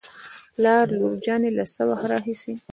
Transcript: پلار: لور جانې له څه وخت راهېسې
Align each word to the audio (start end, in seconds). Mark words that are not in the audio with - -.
پلار: 0.55 0.85
لور 0.97 1.13
جانې 1.25 1.51
له 1.57 1.65
څه 1.73 1.81
وخت 1.89 2.05
راهېسې 2.11 2.53